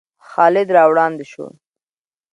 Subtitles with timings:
[0.29, 1.45] خالد را وړاندې شو.